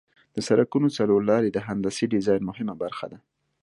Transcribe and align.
د 0.35 0.37
سرکونو 0.47 0.87
څلور 0.97 1.21
لارې 1.29 1.49
د 1.51 1.57
هندسي 1.67 2.05
ډیزاین 2.13 2.41
مهمه 2.49 2.73
برخه 2.83 3.05
ده 3.11 3.19